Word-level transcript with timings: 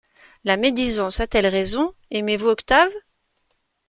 La 0.45 0.57
médisance 0.57 1.19
a-t-elle 1.19 1.45
raison, 1.45 1.93
aimez-vous 2.09 2.47
Octave? 2.47 2.89